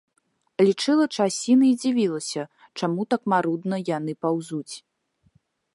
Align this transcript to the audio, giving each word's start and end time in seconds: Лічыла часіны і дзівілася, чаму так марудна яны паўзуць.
Лічыла 0.67 1.05
часіны 1.17 1.65
і 1.73 1.77
дзівілася, 1.81 2.43
чаму 2.79 3.01
так 3.15 3.21
марудна 3.35 3.75
яны 3.97 4.13
паўзуць. 4.27 4.73